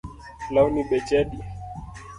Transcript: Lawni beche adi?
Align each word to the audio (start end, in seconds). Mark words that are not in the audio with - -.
Lawni 0.53 0.81
beche 0.89 1.17
adi? 1.21 1.37